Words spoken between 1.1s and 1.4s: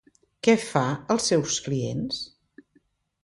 als